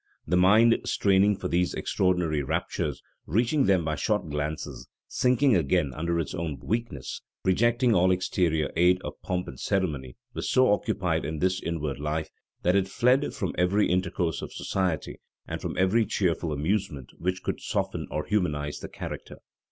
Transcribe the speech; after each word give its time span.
The 0.25 0.35
mind, 0.35 0.79
straining 0.85 1.35
for 1.37 1.47
these 1.47 1.75
extraordinary 1.75 2.41
raptures, 2.41 3.03
reaching 3.27 3.65
them 3.65 3.85
by 3.85 3.93
short 3.93 4.27
glances, 4.31 4.87
sinking 5.07 5.55
again 5.55 5.93
under 5.93 6.19
its 6.19 6.33
own 6.33 6.57
weakness, 6.59 7.21
rejecting 7.45 7.93
all 7.93 8.09
exterior 8.09 8.71
aid 8.75 8.99
of 9.03 9.21
pomp 9.21 9.47
and 9.47 9.59
ceremony, 9.59 10.17
was 10.33 10.49
so 10.49 10.73
occupied 10.73 11.23
in 11.23 11.37
this 11.37 11.61
inward 11.61 11.99
life, 11.99 12.29
that 12.63 12.75
It 12.75 12.87
fled 12.87 13.31
from 13.35 13.53
every 13.59 13.91
intercourse 13.91 14.41
of 14.41 14.51
society, 14.51 15.19
and 15.47 15.61
from 15.61 15.77
every 15.77 16.07
cheerful 16.07 16.51
amusement 16.51 17.11
which 17.19 17.43
could 17.43 17.61
soften 17.61 18.07
or 18.09 18.25
humanize 18.25 18.79
the 18.79 18.89
character. 18.89 19.37